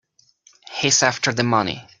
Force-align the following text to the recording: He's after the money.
He's 0.71 1.03
after 1.03 1.31
the 1.31 1.43
money. 1.43 1.87